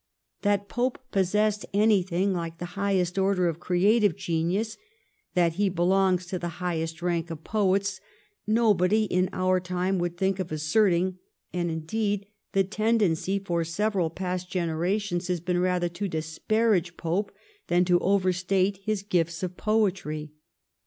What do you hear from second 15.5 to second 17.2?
rather to disparage